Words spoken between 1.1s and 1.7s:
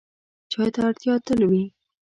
تل وي.